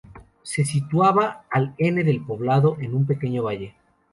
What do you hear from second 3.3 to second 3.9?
valle.